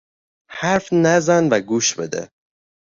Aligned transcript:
حرف 0.51 0.93
نزن 0.93 1.49
و 1.49 1.59
گوش 1.61 1.95
بده! 1.95 2.29